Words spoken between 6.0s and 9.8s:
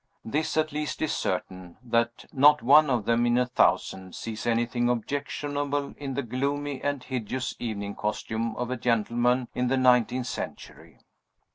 the gloomy and hideous evening costume of a gentleman in the